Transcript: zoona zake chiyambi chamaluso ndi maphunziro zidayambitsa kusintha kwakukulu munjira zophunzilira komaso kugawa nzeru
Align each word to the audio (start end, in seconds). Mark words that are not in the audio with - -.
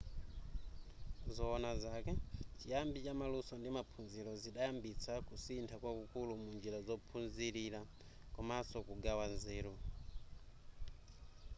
zoona 1.35 1.71
zake 1.83 2.11
chiyambi 2.59 2.99
chamaluso 3.05 3.53
ndi 3.57 3.69
maphunziro 3.77 4.31
zidayambitsa 4.41 5.13
kusintha 5.27 5.75
kwakukulu 5.81 6.31
munjira 6.43 6.79
zophunzilira 6.87 7.81
komaso 8.35 8.77
kugawa 8.87 9.25
nzeru 9.33 9.73